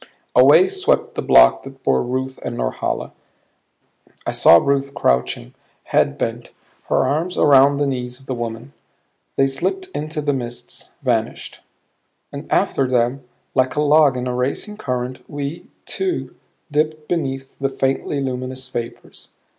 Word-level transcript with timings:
Away 0.35 0.67
swept 0.67 1.13
the 1.13 1.21
block 1.21 1.61
that 1.61 1.83
bore 1.83 2.01
Ruth 2.01 2.39
and 2.43 2.57
Norhala; 2.57 3.11
I 4.25 4.31
saw 4.31 4.57
Ruth 4.57 4.95
crouching, 4.95 5.53
head 5.83 6.17
bent, 6.17 6.49
her 6.87 7.03
arms 7.05 7.37
around 7.37 7.77
the 7.77 7.85
knees 7.85 8.19
of 8.19 8.25
the 8.25 8.33
woman. 8.33 8.73
They 9.35 9.45
slipped 9.45 9.89
into 9.93 10.19
the 10.19 10.33
mists; 10.33 10.89
vanished. 11.03 11.59
And 12.33 12.51
after 12.51 12.87
them, 12.87 13.23
like 13.53 13.75
a 13.75 13.81
log 13.81 14.17
in 14.17 14.25
a 14.25 14.33
racing 14.33 14.77
current, 14.77 15.23
we, 15.29 15.67
too, 15.85 16.33
dipped 16.71 17.07
beneath 17.07 17.55
the 17.59 17.69
faintly 17.69 18.19
luminous 18.21 18.67
vapors. 18.69 19.29